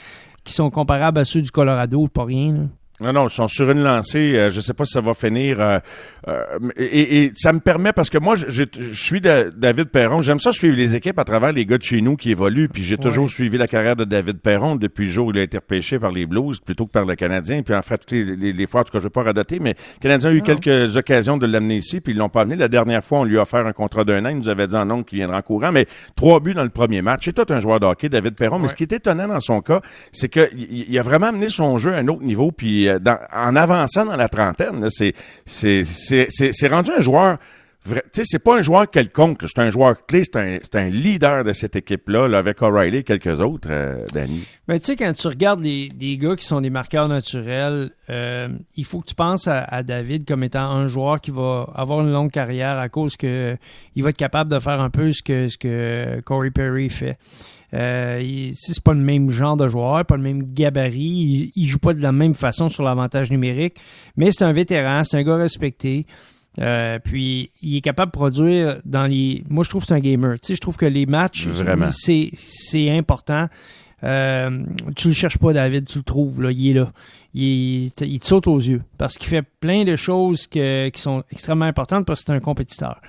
qui 0.43 0.53
sont 0.53 0.69
comparables 0.69 1.19
à 1.19 1.25
ceux 1.25 1.41
du 1.41 1.51
Colorado, 1.51 2.07
pas 2.07 2.25
rien. 2.25 2.53
Là. 2.53 2.63
Non, 3.01 3.13
non, 3.13 3.27
ils 3.27 3.31
sont 3.31 3.47
sur 3.47 3.69
une 3.71 3.81
lancée. 3.81 4.35
Euh, 4.35 4.51
je 4.51 4.61
sais 4.61 4.75
pas 4.75 4.85
si 4.85 4.91
ça 4.91 5.01
va 5.01 5.15
finir. 5.15 5.59
Euh, 5.59 5.79
euh, 6.27 6.59
et, 6.77 7.31
ça 7.35 7.51
me 7.51 7.59
permet, 7.59 7.93
parce 7.93 8.11
que 8.11 8.19
moi, 8.19 8.35
je, 8.35 8.63
suis 8.93 9.21
David 9.21 9.85
Perron. 9.85 10.21
J'aime 10.21 10.39
ça 10.39 10.51
suivre 10.51 10.77
les 10.77 10.95
équipes 10.95 11.17
à 11.17 11.23
travers 11.23 11.51
les 11.51 11.65
gars 11.65 11.79
de 11.79 11.83
chez 11.83 11.99
nous 12.01 12.15
qui 12.15 12.29
évoluent. 12.29 12.69
Puis 12.69 12.83
j'ai 12.83 12.97
toujours 12.97 13.27
suivi 13.27 13.57
la 13.57 13.67
carrière 13.67 13.95
de 13.95 14.03
David 14.03 14.39
Perron 14.39 14.75
depuis 14.75 15.05
le 15.05 15.11
jour 15.11 15.27
où 15.27 15.31
il 15.31 15.39
a 15.39 15.41
été 15.41 15.57
repêché 15.57 15.97
par 15.97 16.11
les 16.11 16.27
Blues 16.27 16.59
plutôt 16.59 16.85
que 16.85 16.91
par 16.91 17.05
le 17.05 17.15
Canadien. 17.15 17.63
Puis 17.63 17.73
en 17.73 17.81
fait, 17.81 17.97
toutes 17.97 18.11
les, 18.11 18.53
les, 18.53 18.67
fois, 18.67 18.81
en 18.81 18.83
tout 18.83 18.91
cas, 18.91 18.99
je 18.99 19.05
ne 19.05 19.09
vais 19.09 19.13
pas 19.13 19.23
radoter, 19.23 19.59
mais 19.59 19.71
le 19.71 19.99
Canadien 19.99 20.29
a 20.29 20.33
eu 20.33 20.43
quelques 20.43 20.95
occasions 20.95 21.37
de 21.37 21.47
l'amener 21.47 21.77
ici, 21.77 22.01
puis 22.01 22.13
ils 22.13 22.17
l'ont 22.17 22.29
pas 22.29 22.41
amené. 22.41 22.55
La 22.55 22.67
dernière 22.67 23.03
fois, 23.03 23.21
on 23.21 23.23
lui 23.23 23.39
a 23.39 23.41
offert 23.41 23.65
un 23.65 23.73
contrat 23.73 24.03
d'un 24.03 24.23
an. 24.25 24.29
Il 24.29 24.37
nous 24.37 24.49
avait 24.49 24.67
dit 24.67 24.75
en 24.75 24.85
nom 24.85 25.01
qu'il 25.01 25.17
viendra 25.17 25.39
en 25.39 25.41
courant. 25.41 25.71
Mais 25.71 25.87
trois 26.15 26.39
buts 26.39 26.53
dans 26.53 26.63
le 26.63 26.69
premier 26.69 27.01
match. 27.01 27.25
C'est 27.25 27.33
tout 27.33 27.51
un 27.51 27.59
joueur 27.59 27.79
de 27.79 27.87
hockey, 27.87 28.09
David 28.09 28.35
Perron. 28.35 28.59
Mais 28.59 28.67
ce 28.67 28.75
qui 28.75 28.83
est 28.83 28.93
étonnant 28.93 29.27
dans 29.27 29.39
son 29.39 29.61
cas, 29.61 29.81
c'est 30.11 30.29
qu'il 30.29 30.99
a 30.99 31.01
vraiment 31.01 31.27
amené 31.27 31.49
son 31.49 31.79
jeu 31.79 31.95
à 31.95 31.97
un 31.97 32.07
autre 32.07 32.21
niveau. 32.21 32.51
Puis 32.51 32.90
dans, 32.99 33.19
en 33.33 33.55
avançant 33.55 34.05
dans 34.05 34.17
la 34.17 34.29
trentaine, 34.29 34.87
c'est, 34.89 36.67
rendu 36.67 36.91
un 36.91 37.01
joueur 37.01 37.37
c'est 38.11 38.39
pas 38.39 38.59
un 38.59 38.61
joueur 38.61 38.89
quelconque, 38.89 39.43
c'est 39.47 39.59
un 39.59 39.71
joueur 39.71 40.05
clé, 40.05 40.21
c'est 40.23 40.35
un, 40.37 40.59
un 40.79 40.89
leader 40.89 41.43
de 41.43 41.51
cette 41.51 41.75
équipe-là, 41.75 42.27
là, 42.27 42.37
avec 42.37 42.61
O'Reilly 42.61 42.97
et 42.97 43.03
quelques 43.03 43.39
autres, 43.39 43.69
euh, 43.71 44.05
Danny. 44.13 44.43
Mais 44.67 44.79
tu 44.79 44.87
sais, 44.87 44.95
quand 44.95 45.11
tu 45.13 45.27
regardes 45.27 45.63
les, 45.63 45.89
des 45.89 46.17
gars 46.17 46.35
qui 46.35 46.45
sont 46.45 46.61
des 46.61 46.69
marqueurs 46.69 47.07
naturels, 47.07 47.89
euh, 48.09 48.49
il 48.77 48.85
faut 48.85 48.99
que 48.99 49.07
tu 49.07 49.15
penses 49.15 49.47
à, 49.47 49.81
David 49.83 50.27
comme 50.27 50.43
étant 50.43 50.69
un 50.69 50.87
joueur 50.87 51.21
qui 51.21 51.31
va 51.31 51.69
avoir 51.73 52.01
une 52.01 52.11
longue 52.11 52.31
carrière 52.31 52.77
à 52.77 52.87
cause 52.87 53.17
que 53.17 53.57
il 53.95 54.03
va 54.03 54.09
être 54.09 54.17
capable 54.17 54.51
de 54.51 54.59
faire 54.59 54.79
un 54.79 54.91
peu 54.91 55.11
ce 55.11 55.23
que, 55.23 55.49
ce 55.49 55.57
que 55.57 56.21
Corey 56.21 56.51
Perry 56.51 56.89
fait. 56.89 57.17
Euh, 57.73 58.51
c'est 58.53 58.83
pas 58.83 58.93
le 58.93 58.99
même 58.99 59.29
genre 59.29 59.55
de 59.55 59.67
joueur, 59.67 60.05
pas 60.05 60.17
le 60.17 60.23
même 60.23 60.53
gabarit. 60.53 61.51
Il, 61.55 61.65
joue 61.67 61.79
pas 61.79 61.93
de 61.93 62.01
la 62.01 62.11
même 62.11 62.33
façon 62.33 62.69
sur 62.69 62.83
l'avantage 62.83 63.31
numérique, 63.31 63.77
mais 64.17 64.31
c'est 64.31 64.43
un 64.43 64.51
vétéran, 64.51 65.03
c'est 65.03 65.17
un 65.17 65.23
gars 65.23 65.37
respecté. 65.37 66.05
Euh, 66.59 66.99
puis 66.99 67.49
il 67.61 67.77
est 67.77 67.81
capable 67.81 68.11
de 68.11 68.17
produire 68.17 68.81
dans 68.83 69.07
les. 69.07 69.43
Moi, 69.49 69.63
je 69.63 69.69
trouve 69.69 69.83
que 69.83 69.87
c'est 69.87 69.93
un 69.93 70.01
gamer. 70.01 70.37
Tu 70.41 70.47
sais, 70.47 70.55
je 70.55 70.61
trouve 70.61 70.75
que 70.75 70.85
les 70.85 71.05
matchs, 71.05 71.47
c'est 71.91 72.29
c'est 72.33 72.89
important. 72.89 73.47
Euh, 74.03 74.63
tu 74.95 75.09
le 75.09 75.13
cherches 75.13 75.37
pas, 75.37 75.53
David, 75.53 75.85
tu 75.85 75.99
le 75.99 76.03
trouves 76.03 76.41
là, 76.41 76.51
il 76.51 76.71
est 76.71 76.73
là. 76.73 76.91
Il, 77.33 77.91
il 78.01 78.19
te 78.19 78.27
saute 78.27 78.47
aux 78.47 78.59
yeux 78.59 78.81
parce 78.97 79.15
qu'il 79.15 79.27
fait 79.27 79.43
plein 79.59 79.83
de 79.83 79.95
choses 79.95 80.47
que, 80.47 80.89
qui 80.89 81.01
sont 81.01 81.23
extrêmement 81.31 81.65
importantes 81.65 82.05
parce 82.05 82.21
que 82.21 82.25
c'est 82.25 82.33
un 82.33 82.39
compétiteur. 82.39 82.99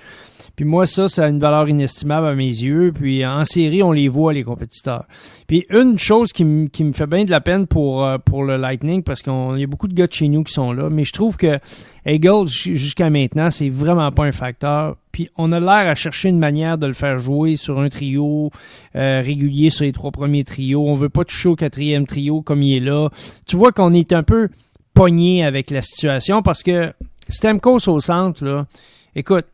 Puis 0.55 0.65
moi, 0.65 0.85
ça, 0.85 1.09
ça 1.09 1.25
a 1.25 1.29
une 1.29 1.39
valeur 1.39 1.67
inestimable 1.67 2.27
à 2.27 2.35
mes 2.35 2.47
yeux. 2.47 2.91
Puis 2.93 3.25
en 3.25 3.43
série, 3.43 3.81
on 3.81 3.91
les 3.91 4.07
voit, 4.07 4.33
les 4.33 4.43
compétiteurs. 4.43 5.05
Puis 5.47 5.65
une 5.69 5.97
chose 5.97 6.31
qui, 6.31 6.45
me 6.45 6.93
fait 6.93 7.07
bien 7.07 7.25
de 7.25 7.31
la 7.31 7.41
peine 7.41 7.65
pour, 7.65 8.05
euh, 8.05 8.17
pour 8.19 8.43
le 8.43 8.57
Lightning, 8.57 9.01
parce 9.01 9.21
qu'il 9.21 9.33
y 9.57 9.63
a 9.63 9.67
beaucoup 9.67 9.87
de 9.87 9.95
gars 9.95 10.07
de 10.07 10.13
chez 10.13 10.27
nous 10.27 10.43
qui 10.43 10.53
sont 10.53 10.71
là, 10.71 10.89
mais 10.91 11.05
je 11.05 11.13
trouve 11.13 11.37
que 11.37 11.57
Eagles, 12.05 12.49
jusqu'à 12.49 13.09
maintenant, 13.09 13.49
c'est 13.49 13.69
vraiment 13.69 14.11
pas 14.11 14.25
un 14.25 14.31
facteur. 14.31 14.97
Puis 15.11 15.29
on 15.37 15.51
a 15.51 15.59
l'air 15.59 15.89
à 15.89 15.95
chercher 15.95 16.29
une 16.29 16.39
manière 16.39 16.77
de 16.77 16.87
le 16.87 16.93
faire 16.93 17.17
jouer 17.17 17.55
sur 17.55 17.79
un 17.79 17.89
trio 17.89 18.51
euh, 18.95 19.21
régulier 19.23 19.69
sur 19.69 19.85
les 19.85 19.91
trois 19.91 20.11
premiers 20.11 20.43
trios. 20.43 20.87
On 20.87 20.95
veut 20.95 21.09
pas 21.09 21.23
toucher 21.23 21.49
au 21.49 21.55
quatrième 21.55 22.05
trio 22.05 22.41
comme 22.41 22.61
il 22.61 22.77
est 22.77 22.79
là. 22.79 23.09
Tu 23.45 23.55
vois 23.55 23.71
qu'on 23.71 23.93
est 23.93 24.11
un 24.13 24.23
peu 24.23 24.49
pogné 24.93 25.45
avec 25.45 25.71
la 25.71 25.81
situation 25.81 26.41
parce 26.41 26.61
que 26.61 26.93
Stamkos 27.29 27.87
au 27.87 27.99
centre, 27.99 28.43
là, 28.43 28.65
écoute, 29.15 29.45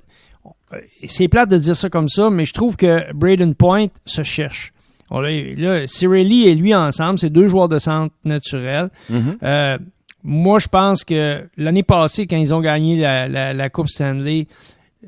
c'est 1.08 1.28
plate 1.28 1.50
de 1.50 1.58
dire 1.58 1.76
ça 1.76 1.90
comme 1.90 2.10
ça, 2.10 2.30
mais 2.30 2.46
je 2.46 2.54
trouve 2.54 2.78
que 2.78 3.12
Braden 3.14 3.56
Point 3.56 3.88
se 4.06 4.24
cherche. 4.24 4.74
là, 5.12 5.88
Cirelli 5.88 6.48
et 6.48 6.56
lui 6.56 6.76
ensemble, 6.76 7.20
c'est 7.20 7.30
deux 7.30 7.48
joueurs 7.48 7.70
de 7.70 7.80
centre 7.80 8.14
naturels. 8.24 8.90
Mm-hmm. 9.10 9.38
Euh, 9.44 9.78
moi, 10.24 10.60
je 10.60 10.68
pense 10.68 11.04
que 11.04 11.44
l'année 11.58 11.84
passée, 11.84 12.28
quand 12.28 12.38
ils 12.38 12.54
ont 12.54 12.62
gagné 12.62 12.98
la, 12.98 13.70
Coupe 13.70 13.88
Stanley, 13.88 14.48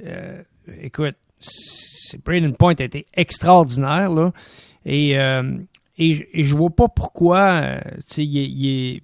euh, 0.05 0.41
écoute, 0.81 1.15
Braden 2.25 2.55
Point 2.55 2.75
a 2.79 2.83
été 2.83 3.05
extraordinaire. 3.13 4.11
Là, 4.11 4.31
et, 4.85 5.19
euh, 5.19 5.57
et, 5.97 6.43
je 6.43 6.55
vois 6.55 6.69
pas 6.71 6.87
pourquoi, 6.87 7.61
ils, 8.17 9.01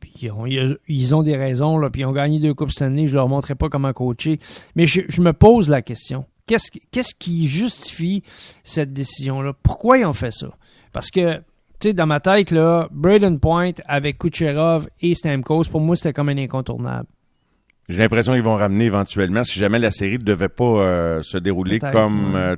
ont, 1.13 1.23
des 1.23 1.35
raisons, 1.35 1.77
là, 1.77 1.89
puis 1.91 2.01
ils 2.01 2.05
ont 2.05 2.13
gagné 2.13 2.39
deux 2.39 2.53
Coupes 2.55 2.71
Stanley, 2.71 3.05
je 3.05 3.13
leur 3.13 3.27
montrerai 3.27 3.55
pas 3.55 3.69
comment 3.69 3.93
coacher. 3.93 4.39
Mais 4.75 4.87
je 4.87 5.21
me 5.21 5.33
pose 5.33 5.69
la 5.69 5.83
question. 5.83 6.25
Qu'est-ce 6.47 7.13
qui 7.13 7.47
justifie 7.47 8.23
cette 8.63 8.93
décision-là? 8.93 9.53
Pourquoi 9.61 9.97
ils 9.97 10.05
ont 10.05 10.13
fait 10.13 10.31
ça? 10.31 10.47
Parce 10.93 11.11
que, 11.11 11.35
tu 11.35 11.89
sais, 11.89 11.93
dans 11.93 12.07
ma 12.07 12.19
tête, 12.19 12.51
là, 12.51 12.87
Braden 12.91 13.39
Point 13.39 13.73
avec 13.85 14.17
Kucherov 14.17 14.87
et 15.01 15.13
Stamkos, 15.13 15.65
pour 15.65 15.81
moi, 15.81 15.95
c'était 15.95 16.13
comme 16.13 16.29
un 16.29 16.37
incontournable. 16.37 17.07
J'ai 17.89 17.99
l'impression 17.99 18.33
qu'ils 18.33 18.43
vont 18.43 18.55
ramener 18.55 18.85
éventuellement, 18.85 19.43
si 19.43 19.59
jamais 19.59 19.79
la 19.79 19.91
série 19.91 20.17
ne 20.17 20.23
devait 20.23 20.49
pas 20.49 20.63
euh, 20.63 21.21
se 21.21 21.37
dérouler 21.37 21.79
comme 21.79 22.35
euh, 22.35 22.55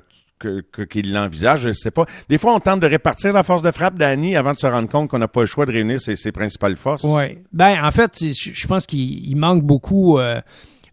qu'ils 0.89 1.13
l'envisagent. 1.13 1.61
Je 1.61 1.73
sais 1.73 1.91
pas. 1.91 2.05
Des 2.29 2.37
fois, 2.37 2.55
on 2.55 2.59
tente 2.59 2.79
de 2.79 2.87
répartir 2.87 3.33
la 3.33 3.43
force 3.43 3.61
de 3.61 3.71
frappe 3.71 3.95
d'Annie 3.95 4.35
avant 4.35 4.53
de 4.53 4.59
se 4.59 4.65
rendre 4.65 4.89
compte 4.89 5.09
qu'on 5.09 5.19
n'a 5.19 5.27
pas 5.27 5.41
le 5.41 5.45
choix 5.45 5.65
de 5.65 5.71
réunir 5.71 5.99
ses, 5.99 6.31
principales 6.31 6.77
forces. 6.77 7.03
Oui. 7.03 7.39
Ben, 7.53 7.83
en 7.83 7.91
fait, 7.91 8.23
je 8.23 8.67
pense 8.67 8.85
qu'il 8.85 9.35
manque 9.35 9.63
beaucoup... 9.63 10.17
Euh, 10.17 10.41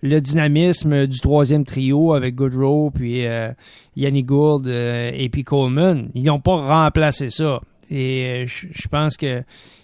le 0.07 0.21
dynamisme 0.21 1.07
du 1.07 1.21
troisième 1.21 1.65
trio 1.65 2.15
avec 2.15 2.35
Goodrow, 2.35 2.91
puis 2.91 3.27
euh, 3.27 3.51
Yannick 3.97 4.27
Gould 4.27 4.67
euh, 4.67 5.11
et 5.15 5.29
puis 5.29 5.45
Coleman. 5.45 6.09
Ils 6.15 6.25
n'ont 6.25 6.41
pas 6.41 6.57
remplacé 6.57 7.31
ça. 7.31 7.61
Et 7.91 8.45
euh, 8.45 8.47
je, 8.47 8.89
pense 8.89 9.17
que 9.17 9.43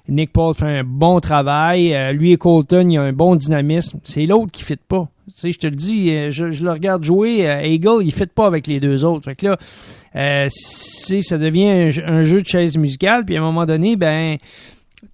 Nick 0.09 0.33
Paul 0.33 0.55
fait 0.55 0.79
un 0.79 0.85
bon 0.85 1.21
travail. 1.21 1.95
Euh, 1.95 2.13
lui 2.13 2.33
et 2.33 2.37
Colton, 2.37 2.89
il 2.89 2.99
a 2.99 3.03
un 3.03 3.13
bon 3.13 3.37
dynamisme. 3.37 4.01
C'est 4.05 4.27
l'autre 4.27 4.51
qui 4.53 4.63
ne 4.63 4.67
fit 4.67 4.81
pas. 4.89 5.09
Tu 5.29 5.35
sais, 5.35 5.53
je 5.53 5.59
te 5.59 5.67
le 5.67 5.77
dis, 5.77 6.31
je, 6.33 6.45
le 6.45 6.71
regarde 6.71 7.05
jouer. 7.05 7.43
Eagle, 7.65 8.03
il 8.03 8.07
ne 8.07 8.11
fit 8.13 8.27
pas 8.27 8.47
avec 8.47 8.67
les 8.67 8.81
deux 8.81 9.05
autres. 9.05 9.25
Fait 9.25 9.37
que 9.37 9.47
là, 9.47 10.49
ça 10.51 11.39
devient 11.39 11.69
un, 11.69 11.91
jeu- 11.91 12.05
un 12.05 12.23
jeu 12.23 12.43
de 12.43 12.47
chaise 12.47 12.77
musicale. 12.77 13.25
Puis 13.25 13.37
à 13.37 13.41
un 13.41 13.45
moment 13.45 13.65
donné, 13.65 13.97
ben, 13.97 14.37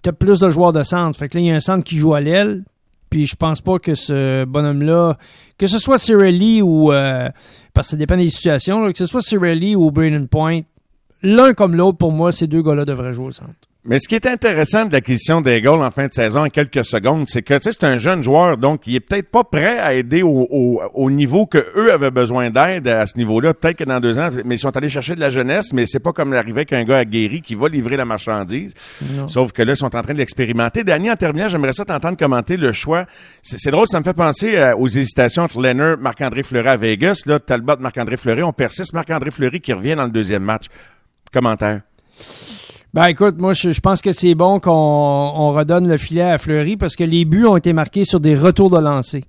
tu 0.01 0.09
as 0.09 0.13
plus 0.13 0.39
de 0.39 0.49
joueurs 0.49 0.73
de 0.73 0.83
centre. 0.83 1.17
Fait 1.17 1.29
que 1.29 1.37
là, 1.37 1.41
il 1.41 1.47
y 1.47 1.51
a 1.51 1.55
un 1.55 1.59
centre 1.59 1.83
qui 1.83 1.97
joue 1.97 2.13
à 2.15 2.21
l'aile. 2.21 2.63
Puis 3.09 3.25
je 3.25 3.35
pense 3.35 3.61
pas 3.61 3.79
que 3.79 3.95
ce 3.95 4.45
bonhomme-là, 4.45 5.17
que 5.57 5.67
ce 5.67 5.79
soit 5.79 5.97
Cirelli 5.97 6.61
ou 6.61 6.91
euh, 6.91 7.29
parce 7.73 7.87
que 7.87 7.91
ça 7.91 7.97
dépend 7.97 8.17
des 8.17 8.29
situations, 8.29 8.81
là, 8.81 8.91
que 8.91 8.97
ce 8.97 9.05
soit 9.05 9.21
Cirelli 9.21 9.75
ou 9.75 9.91
Braden 9.91 10.27
Point, 10.27 10.61
l'un 11.21 11.53
comme 11.53 11.75
l'autre, 11.75 11.97
pour 11.97 12.11
moi, 12.11 12.31
ces 12.31 12.47
deux 12.47 12.61
gars-là 12.61 12.85
devraient 12.85 13.13
jouer 13.13 13.27
au 13.27 13.31
centre. 13.31 13.68
Mais 13.85 13.97
ce 13.97 14.09
qui 14.09 14.15
est 14.15 14.25
intéressant 14.25 14.85
de 14.85 14.91
l'acquisition 14.91 15.39
des 15.39 15.61
goals 15.61 15.81
en 15.81 15.89
fin 15.89 16.07
de 16.07 16.13
saison 16.13 16.45
en 16.45 16.49
quelques 16.49 16.83
secondes, 16.83 17.29
c'est 17.29 17.41
que 17.41 17.53
c'est 17.61 17.81
un 17.85 17.97
jeune 17.97 18.21
joueur, 18.21 18.57
donc 18.57 18.85
il 18.85 18.95
est 18.95 18.99
peut-être 18.99 19.31
pas 19.31 19.45
prêt 19.45 19.79
à 19.79 19.93
aider 19.93 20.21
au, 20.21 20.47
au, 20.51 20.81
au 20.93 21.09
niveau 21.09 21.45
que 21.45 21.65
eux 21.77 21.93
avaient 21.93 22.11
besoin 22.11 22.49
d'aide 22.49 22.89
à 22.89 23.05
ce 23.05 23.17
niveau-là. 23.17 23.53
Peut-être 23.53 23.77
que 23.77 23.85
dans 23.85 24.01
deux 24.01 24.19
ans, 24.19 24.31
mais 24.43 24.55
ils 24.55 24.59
sont 24.59 24.75
allés 24.75 24.89
chercher 24.89 25.15
de 25.15 25.21
la 25.21 25.29
jeunesse, 25.29 25.71
mais 25.71 25.85
c'est 25.85 26.01
pas 26.01 26.11
comme 26.11 26.33
l'arrivée 26.33 26.65
qu'un 26.65 26.83
gars 26.83 26.97
aguerri 26.97 27.41
qui 27.41 27.55
va 27.55 27.69
livrer 27.69 27.95
la 27.95 28.03
marchandise. 28.03 28.73
Non. 29.15 29.29
Sauf 29.29 29.53
que 29.53 29.61
là, 29.61 29.73
ils 29.73 29.77
sont 29.77 29.95
en 29.95 30.01
train 30.01 30.13
de 30.13 30.19
l'expérimenter. 30.19 30.83
Danny, 30.83 31.09
en 31.09 31.15
terminant, 31.15 31.47
j'aimerais 31.47 31.71
ça 31.73 31.85
t'entendre 31.85 32.17
commenter 32.17 32.57
le 32.57 32.73
choix. 32.73 33.05
C'est 33.43 33.59
c'est 33.59 33.71
drôle, 33.71 33.87
ça 33.87 33.99
me 33.99 34.03
fait 34.03 34.13
penser 34.13 34.57
euh, 34.57 34.75
aux 34.75 34.89
hésitations 34.89 35.43
entre 35.43 35.61
Leonard, 35.61 35.97
Marc-André 35.99 36.43
Fleury 36.43 36.67
à 36.67 36.75
Vegas. 36.75 37.21
Là, 37.25 37.39
Talbot, 37.39 37.77
Marc-André 37.79 38.17
Fleury, 38.17 38.43
on 38.43 38.51
persiste. 38.51 38.93
Marc-André 38.93 39.31
Fleury 39.31 39.61
qui 39.61 39.71
revient 39.71 39.95
dans 39.95 40.05
le 40.05 40.11
deuxième 40.11 40.43
match. 40.43 40.65
Commentaire. 41.31 41.81
Ben 42.91 43.05
écoute, 43.05 43.35
moi 43.37 43.53
je, 43.53 43.79
pense 43.81 44.01
que 44.01 44.11
c'est 44.11 44.33
bon 44.33 44.59
qu'on 44.59 44.71
on 44.71 45.53
redonne 45.53 45.87
le 45.87 45.97
filet 45.97 46.23
à 46.23 46.39
Fleury 46.39 46.75
parce 46.75 46.95
que 46.95 47.03
les 47.03 47.23
buts 47.23 47.45
ont 47.45 47.55
été 47.55 47.71
marqués 47.71 48.03
sur 48.03 48.19
des 48.19 48.33
retours 48.33 48.71
de 48.71 48.79
lancer. 48.79 49.25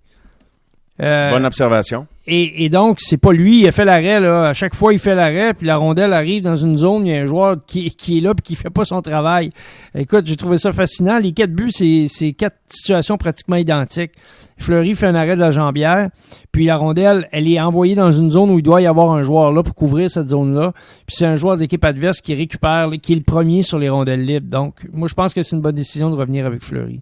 Euh, 1.03 1.31
Bonne 1.31 1.47
observation. 1.47 2.07
et, 2.27 2.65
et 2.65 2.69
donc, 2.69 2.99
c'est 3.01 3.17
pas 3.17 3.33
lui, 3.33 3.61
il 3.61 3.69
a 3.69 3.73
fait 3.73 3.87
l'arrêt, 3.87 4.21
là. 4.21 4.49
À 4.49 4.53
chaque 4.53 4.75
fois, 4.75 4.93
il 4.93 4.99
fait 4.99 5.15
l'arrêt, 5.15 5.55
puis 5.55 5.67
la 5.67 5.77
rondelle 5.77 6.13
arrive 6.13 6.43
dans 6.43 6.57
une 6.57 6.77
zone, 6.77 7.07
il 7.07 7.13
y 7.13 7.17
a 7.17 7.23
un 7.23 7.27
joueur 7.27 7.57
qui, 7.67 7.91
qui 7.95 8.19
est 8.19 8.21
là 8.21 8.35
puis 8.35 8.43
qui 8.43 8.55
fait 8.55 8.69
pas 8.69 8.85
son 8.85 9.01
travail. 9.01 9.51
Écoute, 9.95 10.27
j'ai 10.27 10.37
trouvé 10.37 10.59
ça 10.59 10.73
fascinant. 10.73 11.19
Les 11.19 11.33
quatre 11.33 11.53
buts, 11.53 11.71
c'est, 11.73 12.05
c'est 12.09 12.33
quatre 12.33 12.57
situations 12.69 13.17
pratiquement 13.17 13.57
identiques. 13.57 14.13
Fleury 14.59 14.95
fait 14.95 15.07
un 15.07 15.15
arrêt 15.15 15.37
de 15.37 15.41
la 15.41 15.53
jambière, 15.53 16.11
puis 16.53 16.67
la 16.67 16.77
rondelle, 16.77 17.27
elle 17.33 17.51
est 17.51 17.59
envoyée 17.59 17.95
dans 17.95 18.13
une 18.13 18.31
zone 18.31 18.51
où 18.51 18.59
il 18.59 18.63
doit 18.63 18.83
y 18.83 18.87
avoir 18.87 19.11
un 19.13 19.23
joueur 19.23 19.53
là 19.53 19.63
pour 19.63 19.75
couvrir 19.75 20.11
cette 20.11 20.29
zone-là. 20.29 20.73
Puis 21.07 21.17
c'est 21.17 21.25
un 21.25 21.37
joueur 21.37 21.57
de 21.57 21.63
l'équipe 21.63 21.83
adverse 21.83 22.21
qui 22.21 22.35
récupère, 22.35 22.91
qui 23.01 23.15
est 23.15 23.17
le 23.17 23.23
premier 23.23 23.63
sur 23.63 23.79
les 23.79 23.89
rondelles 23.89 24.25
libres. 24.27 24.51
Donc, 24.51 24.87
moi, 24.93 25.09
je 25.09 25.15
pense 25.15 25.33
que 25.33 25.43
c'est 25.43 25.57
une 25.57 25.63
bonne 25.63 25.77
décision 25.77 26.11
de 26.11 26.15
revenir 26.17 26.45
avec 26.45 26.63
Fleury. 26.63 27.01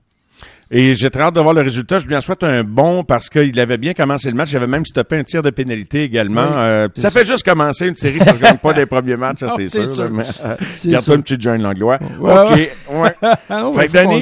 Et 0.70 0.94
j'ai 0.94 1.08
très 1.08 1.22
hâte 1.22 1.34
de 1.34 1.40
voir 1.40 1.54
le 1.54 1.62
résultat. 1.62 1.98
Je 1.98 2.06
lui 2.06 2.14
en 2.14 2.20
souhaite 2.20 2.42
un 2.44 2.62
bon 2.62 3.02
parce 3.02 3.30
qu'il 3.30 3.58
avait 3.58 3.78
bien 3.78 3.94
commencé 3.94 4.28
le 4.28 4.36
match. 4.36 4.50
Il 4.52 4.56
avait 4.58 4.66
même 4.66 4.84
stoppé 4.84 5.16
un 5.16 5.24
tir 5.24 5.42
de 5.42 5.48
pénalité 5.48 6.02
également. 6.02 6.42
Oui, 6.42 6.56
Euh, 6.58 6.88
ça 6.94 7.08
sûr. 7.08 7.20
fait 7.20 7.26
juste 7.26 7.42
commencer 7.42 7.88
une 7.88 7.96
série, 7.96 8.18
ça 8.20 8.34
ne 8.34 8.38
gagne 8.38 8.58
pas 8.58 8.74
des 8.74 8.84
premiers 8.84 9.16
matchs, 9.16 9.38
ça, 9.40 9.46
Non, 9.48 9.54
c'est 9.56 9.68
sûr. 9.68 9.86
sûr. 9.86 10.04
mais, 10.12 10.24
euh, 10.44 10.56
Garde-toi 10.84 11.00
sûr. 11.00 11.14
une 11.14 11.22
petite 11.22 11.40
joint 11.42 11.56
langlois. 11.58 11.98
Ouais, 12.20 12.32
OK. 12.32 12.50
ouais. 12.56 12.70
Ouais. 13.00 13.14
Ah, 13.50 13.70
Fait 13.74 13.86
que 13.88 13.92
Danny. 13.92 14.20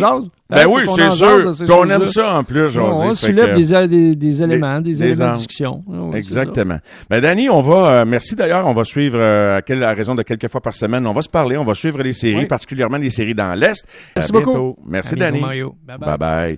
Ben 0.49 0.59
Hein, 0.59 0.67
oui, 0.69 0.83
c'est 0.95 1.11
sûr. 1.11 1.51
Puis 1.59 1.73
on 1.73 1.91
aime 1.91 2.07
ça 2.07 2.37
en 2.39 2.45
plus, 2.45 2.69
José. 2.69 2.79
on 2.81 3.15
soulève 3.15 3.57
des, 3.57 3.89
des, 3.89 4.15
des 4.15 4.43
éléments, 4.45 4.81
des, 4.81 4.93
des 4.93 5.03
éléments 5.03 5.31
de 5.33 5.37
discussion. 5.37 5.83
Ah 5.89 5.97
oui, 6.03 6.17
Exactement. 6.19 6.79
Ben 7.11 7.21
Danny, 7.21 7.51
on 7.51 7.61
va 7.63 7.91
euh, 7.91 8.05
merci 8.07 8.37
d'ailleurs, 8.37 8.65
on 8.65 8.73
va 8.73 8.85
suivre 8.85 9.19
euh, 9.19 9.57
à, 9.57 9.63
quelle, 9.63 9.83
à 9.83 9.93
raison 9.93 10.15
de 10.15 10.23
quelques 10.23 10.49
fois 10.49 10.61
par 10.61 10.75
semaine, 10.77 11.05
on 11.05 11.13
va 11.13 11.23
se 11.23 11.29
parler, 11.29 11.57
on 11.57 11.65
va 11.65 11.75
suivre 11.75 12.01
les 12.01 12.13
séries, 12.13 12.37
Oui. 12.43 12.47
particulièrement 12.47 12.99
les 12.99 13.11
séries 13.11 13.35
dans 13.35 13.59
l'est. 13.59 13.85
Merci 14.15 14.31
À 14.31 14.33
beaucoup. 14.33 14.51
bientôt. 14.53 14.77
Merci 14.87 15.17
Danny. 15.17 15.41
Mario. 15.41 15.75
Bye 15.85 15.99
bye. 15.99 16.09
bye. 16.11 16.19
bye. 16.19 16.55